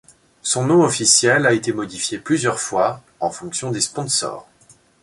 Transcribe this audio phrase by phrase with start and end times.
[0.41, 4.49] Son nom officiel a été modifié plusieurs fois, en fonction des sponsors.